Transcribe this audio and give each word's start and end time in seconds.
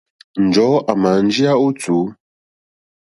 Njɔ̀ɔ́ 0.45 0.79
àmà 0.91 1.09
njíyá 1.25 1.51
ó 1.63 1.67
tùú. 1.81 1.99